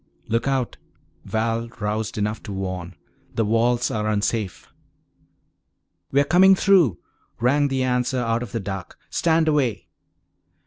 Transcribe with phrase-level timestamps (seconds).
[0.27, 0.77] "Look out,"
[1.25, 2.95] Val roused enough to warn,
[3.35, 4.73] "the walls are unsafe!"
[6.11, 6.97] "We're coming through,"
[7.39, 8.97] rang the answer out of the dark.
[9.11, 9.89] "Stand away!"